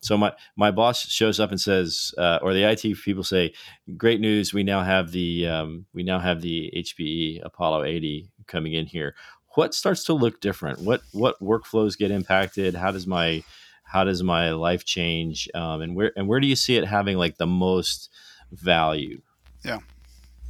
[0.00, 3.52] So my my boss shows up and says, uh, or the IT people say,
[3.96, 4.52] "Great news!
[4.52, 9.14] We now have the um, we now have the HPE Apollo 80 coming in here."
[9.54, 10.80] What starts to look different?
[10.80, 12.74] What what workflows get impacted?
[12.74, 13.44] How does my
[13.84, 15.48] how does my life change?
[15.54, 18.10] Um, and where and where do you see it having like the most
[18.50, 19.20] value?
[19.64, 19.78] Yeah.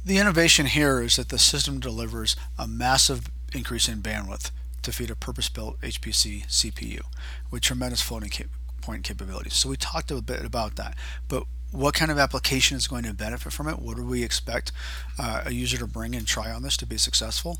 [0.05, 4.51] The innovation here is that the system delivers a massive increase in bandwidth
[4.83, 7.01] to feed a purpose-built HPC CPU
[7.49, 8.47] with tremendous floating cap-
[8.81, 9.55] point capabilities.
[9.55, 10.95] So we talked a bit about that,
[11.27, 13.79] but what kind of application is going to benefit from it?
[13.79, 14.71] What do we expect
[15.19, 17.59] uh, a user to bring and try on this to be successful?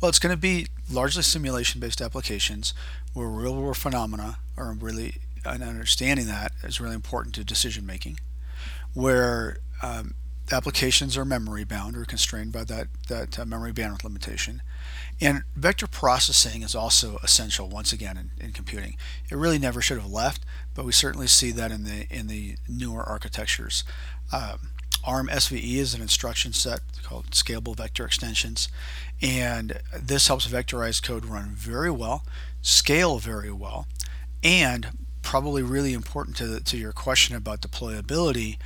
[0.00, 2.74] Well, it's going to be largely simulation-based applications
[3.14, 8.18] where real-world phenomena are really, and understanding that is really important to decision making,
[8.92, 10.14] where um,
[10.52, 14.62] applications are memory bound or constrained by that, that uh, memory bandwidth limitation.
[15.20, 18.96] And vector processing is also essential once again in, in, computing.
[19.30, 22.56] It really never should have left, but we certainly see that in the in the
[22.68, 23.84] newer architectures.
[24.32, 24.70] Um,
[25.04, 28.68] ARM SVE is an instruction set called Scalable Vector Extensions,
[29.22, 32.24] and this helps vectorized code run very well,
[32.62, 33.86] scale very well,
[34.42, 38.58] and probably really important to, the, to your question about deployability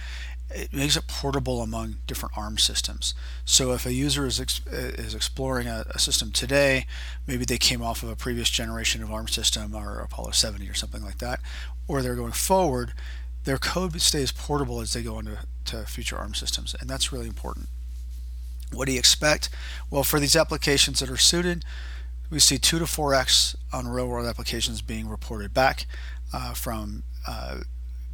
[0.51, 3.15] it makes it portable among different ARM systems.
[3.45, 6.87] So if a user is, ex- is exploring a, a, system today,
[7.27, 10.75] maybe they came off of a previous generation of ARM system or Apollo 70 or
[10.75, 11.41] something like that,
[11.87, 12.95] or they're going forward,
[13.45, 17.27] their code stays portable as they go into to future ARM systems, and that's really
[17.27, 17.69] important.
[18.73, 19.51] What do you expect?
[19.91, 21.65] Well, for these applications that are suited,
[22.31, 25.87] we see 2 to 4x on real world applications being reported back
[26.33, 27.61] uh, from uh,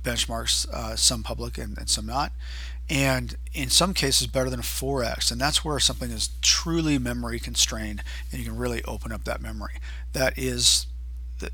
[0.04, 2.32] benchmarks, uh, some public and, and, some not.
[2.88, 5.32] And in some cases, better than 4x.
[5.32, 9.40] And that's where something is truly memory constrained and you can really open up that
[9.40, 9.80] memory.
[10.12, 10.86] That is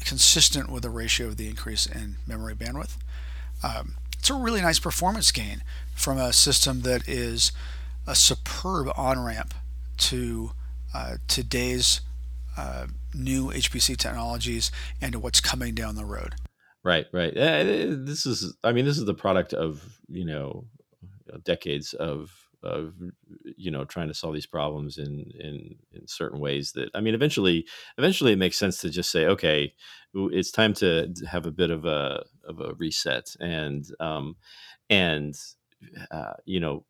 [0.04, 2.96] consistent with the ratio of the increase in memory bandwidth.
[3.62, 5.62] Um, it's a really nice performance gain
[5.94, 7.52] from a system that is
[8.06, 9.54] a superb on ramp
[9.96, 10.52] to
[10.94, 12.00] uh, today's
[12.56, 16.34] uh, new HPC technologies and to what's coming down the road.
[16.82, 17.36] Right, right.
[17.36, 17.62] Uh,
[18.04, 20.64] this is, I mean, this is the product of you know
[21.44, 22.94] decades of of
[23.56, 27.14] you know trying to solve these problems in in in certain ways that I mean,
[27.14, 27.66] eventually,
[27.98, 29.74] eventually, it makes sense to just say, okay,
[30.14, 34.36] it's time to have a bit of a of a reset, and um,
[34.90, 35.34] and
[36.10, 36.84] uh, you know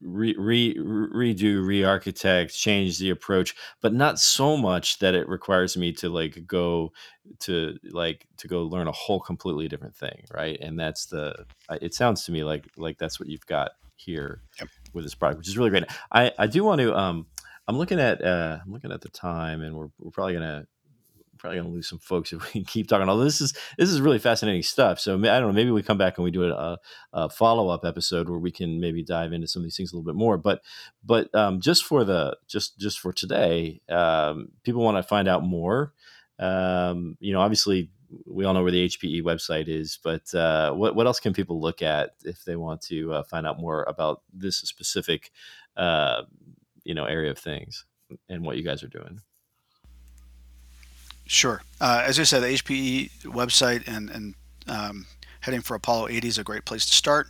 [0.00, 5.92] re, re, redo, re-architect, change the approach, but not so much that it requires me
[5.92, 6.92] to like go
[7.40, 10.58] to like to go learn a whole completely different thing, right?
[10.60, 11.46] And that's the.
[11.80, 14.68] It sounds to me like like that's what you've got here yep.
[14.92, 15.84] with this product, which is really great.
[16.12, 16.94] I I do want to.
[16.94, 17.26] Um,
[17.66, 20.66] I'm looking at uh, I'm looking at the time, and we're we're probably gonna
[21.44, 23.06] probably gonna lose some folks if we keep talking.
[23.06, 24.98] All this is this is really fascinating stuff.
[24.98, 25.52] So I don't know.
[25.52, 26.78] Maybe we come back and we do a,
[27.12, 29.96] a follow up episode where we can maybe dive into some of these things a
[29.96, 30.38] little bit more.
[30.38, 30.62] But
[31.04, 35.44] but um, just for the just just for today, um, people want to find out
[35.44, 35.92] more.
[36.38, 37.90] Um, you know, obviously
[38.26, 41.60] we all know where the HPE website is, but uh, what what else can people
[41.60, 45.30] look at if they want to uh, find out more about this specific
[45.76, 46.22] uh,
[46.84, 47.84] you know area of things
[48.30, 49.20] and what you guys are doing?
[51.26, 51.62] Sure.
[51.80, 54.34] Uh, as I said, the HPE website and, and
[54.68, 55.06] um,
[55.40, 57.28] heading for Apollo 80 is a great place to start.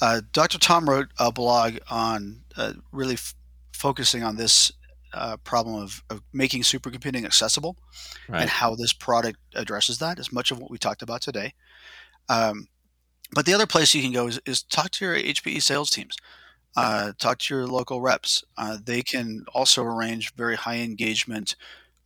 [0.00, 0.58] Uh, Dr.
[0.58, 3.34] Tom wrote a blog on uh, really f-
[3.72, 4.72] focusing on this
[5.12, 7.76] uh, problem of, of, making supercomputing accessible
[8.28, 8.42] right.
[8.42, 11.54] and how this product addresses that, as much of what we talked about today.
[12.28, 12.68] Um,
[13.32, 16.16] but the other place you can go is, is talk to your HPE sales teams.
[16.76, 18.44] Uh, talk to your local reps.
[18.56, 21.56] Uh, they can also arrange very high engagement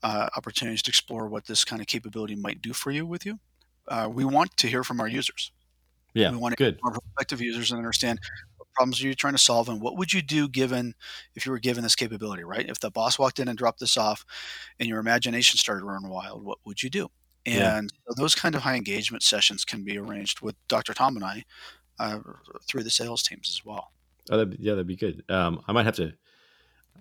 [0.03, 3.39] uh, opportunities to explore what this kind of capability might do for you with you.
[3.89, 5.53] Uh, we want to hear from our users.
[6.15, 6.79] Yeah, we want to good.
[6.85, 8.21] our prospective users and understand
[8.59, 10.95] what problems are you trying to solve and what would you do given
[11.35, 12.69] if you were given this capability, right?
[12.69, 14.25] If the boss walked in and dropped this off
[14.79, 17.09] and your imagination started running wild, what would you do?
[17.47, 18.15] And yeah.
[18.17, 20.95] those kind of high engagement sessions can be arranged with Dr.
[20.95, 21.45] Tom and I
[21.99, 22.21] uh,
[22.69, 23.91] through the sales teams as well.
[24.31, 25.25] Oh, that'd, yeah, that'd be good.
[25.29, 26.13] Um, I might have to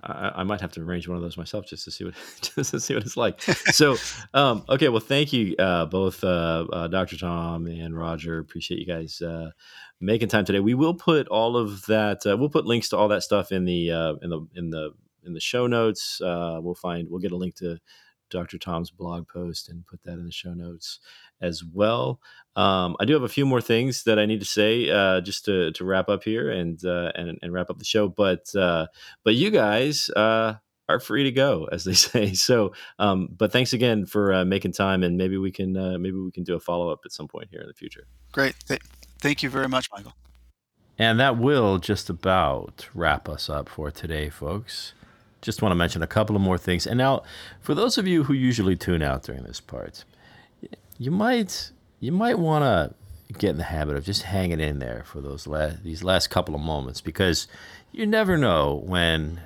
[0.04, 2.14] I, I, might have to arrange one of those myself just to see what
[2.56, 3.42] just to see what it's like.
[3.42, 3.98] So,
[4.34, 7.18] um, okay, well, thank you uh, both, uh, uh, Dr.
[7.18, 8.40] Tom and Roger.
[8.40, 9.52] Appreciate you guys uh,
[10.00, 10.60] making time today.
[10.60, 12.26] We will put all of that.
[12.26, 14.92] Uh, we'll put links to all that stuff in the uh, in the in the
[15.24, 16.20] in the show notes.
[16.22, 17.78] we'll find we'll get a link to
[18.32, 18.58] Dr.
[18.58, 21.00] Tom's blog post and put that in the show notes
[21.42, 22.20] as well.
[22.56, 25.46] Um, I do have a few more things that I need to say uh, just
[25.46, 28.08] to, to wrap up here and, uh, and and wrap up the show.
[28.08, 28.88] But uh,
[29.24, 30.56] but you guys uh,
[30.90, 32.34] are free to go, as they say.
[32.34, 36.18] So, um, but thanks again for uh, making time, and maybe we can uh, maybe
[36.18, 38.08] we can do a follow up at some point here in the future.
[38.32, 38.82] Great, Th-
[39.20, 40.14] thank you very much, Michael.
[40.98, 44.94] And that will just about wrap us up for today, folks
[45.42, 46.86] just want to mention a couple of more things.
[46.86, 47.24] And now,
[47.60, 50.04] for those of you who usually tune out during this part,
[50.98, 52.94] you might you might want to
[53.38, 56.56] get in the habit of just hanging in there for those last these last couple
[56.56, 57.48] of moments because
[57.92, 59.42] you never know when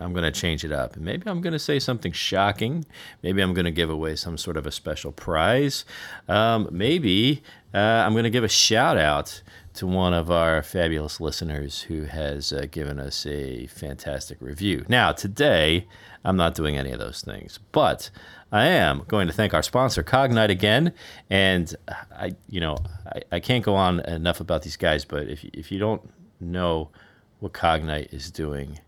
[0.00, 0.96] I'm going to change it up.
[0.96, 2.84] Maybe I'm going to say something shocking.
[3.22, 5.84] Maybe I'm going to give away some sort of a special prize.
[6.28, 7.42] Um, maybe
[7.74, 9.42] uh, I'm going to give a shout out
[9.78, 14.84] to one of our fabulous listeners who has uh, given us a fantastic review.
[14.88, 15.86] Now, today,
[16.24, 18.10] I'm not doing any of those things, but
[18.50, 20.92] I am going to thank our sponsor, Cognite, again.
[21.30, 21.76] And
[22.10, 25.70] I, you know, I, I can't go on enough about these guys, but if, if
[25.70, 26.02] you don't
[26.40, 26.90] know
[27.38, 28.80] what Cognite is doing,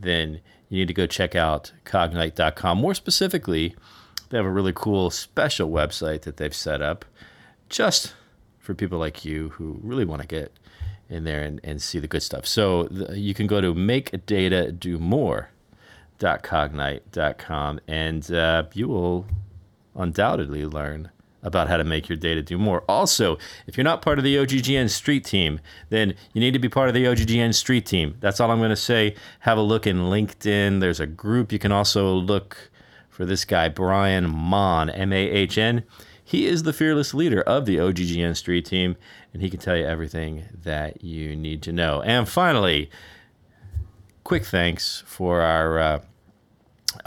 [0.00, 2.78] then you need to go check out cognite.com.
[2.78, 3.76] More specifically,
[4.30, 7.04] they have a really cool special website that they've set up
[7.68, 8.14] just
[8.62, 10.56] for people like you who really want to get
[11.10, 12.46] in there and, and see the good stuff.
[12.46, 19.26] So the, you can go to make data do more.cognite.com and uh, you will
[19.94, 21.10] undoubtedly learn
[21.42, 22.84] about how to make your data do more.
[22.88, 25.58] Also, if you're not part of the OGGN Street team,
[25.90, 28.16] then you need to be part of the OGGN Street team.
[28.20, 29.16] That's all I'm going to say.
[29.40, 30.78] Have a look in LinkedIn.
[30.78, 31.50] There's a group.
[31.50, 32.70] You can also look
[33.10, 35.82] for this guy, Brian Mahn, M A H N.
[36.24, 38.96] He is the fearless leader of the OGGN Street team,
[39.32, 42.00] and he can tell you everything that you need to know.
[42.02, 42.90] And finally,
[44.24, 46.00] quick thanks for our uh,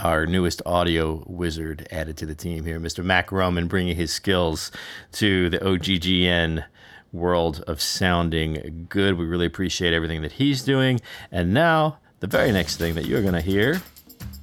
[0.00, 3.04] our newest audio wizard added to the team here, Mr.
[3.04, 4.70] Mac Roman, bringing his skills
[5.12, 6.64] to the OGGN
[7.12, 9.16] world of sounding good.
[9.16, 11.00] We really appreciate everything that he's doing.
[11.30, 13.80] And now, the very next thing that you're going to hear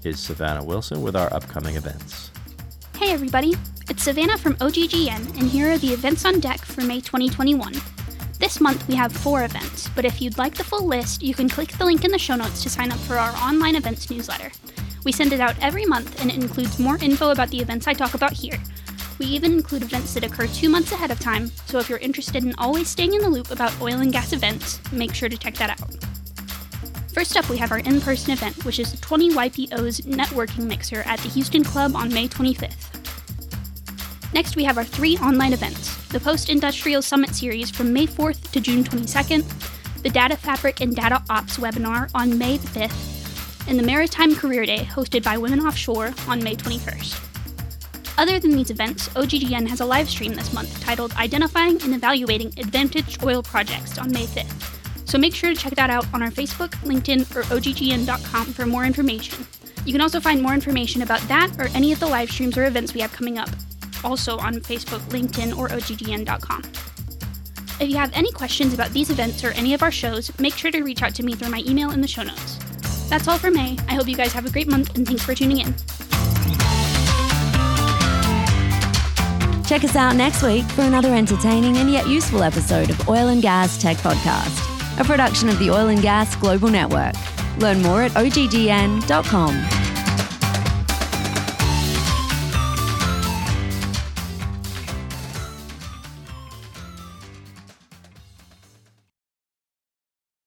[0.03, 2.32] is Savannah Wilson with our upcoming events.
[3.03, 3.53] Hey, everybody.
[3.89, 7.73] It's Savannah from OGGN, and here are the events on deck for May 2021.
[8.39, 11.49] This month we have four events, but if you'd like the full list, you can
[11.49, 14.53] click the link in the show notes to sign up for our online events newsletter.
[15.03, 17.93] We send it out every month, and it includes more info about the events I
[17.93, 18.57] talk about here.
[19.19, 22.45] We even include events that occur two months ahead of time, so if you're interested
[22.45, 25.55] in always staying in the loop about oil and gas events, make sure to check
[25.55, 25.93] that out.
[27.13, 31.01] First up, we have our in person event, which is the 20 YPO's networking mixer
[31.01, 32.92] at the Houston Club on May 25th.
[34.33, 38.51] Next, we have our three online events the Post Industrial Summit Series from May 4th
[38.51, 39.43] to June 22nd,
[40.01, 44.79] the Data Fabric and Data Ops webinar on May 5th, and the Maritime Career Day
[44.79, 47.19] hosted by Women Offshore on May 21st.
[48.17, 52.53] Other than these events, OGGN has a live stream this month titled Identifying and Evaluating
[52.57, 55.07] Advantaged Oil Projects on May 5th.
[55.07, 58.85] So make sure to check that out on our Facebook, LinkedIn, or OGGN.com for more
[58.85, 59.45] information.
[59.85, 62.65] You can also find more information about that or any of the live streams or
[62.65, 63.49] events we have coming up,
[64.03, 66.63] also on Facebook, LinkedIn, or OGGN.com.
[67.79, 70.71] If you have any questions about these events or any of our shows, make sure
[70.71, 72.57] to reach out to me through my email in the show notes.
[73.09, 73.77] That's all for May.
[73.87, 75.73] I hope you guys have a great month and thanks for tuning in.
[79.65, 83.41] Check us out next week for another entertaining and yet useful episode of Oil and
[83.41, 87.15] Gas Tech Podcast, a production of the Oil and Gas Global Network.
[87.57, 89.82] Learn more at oggn.com.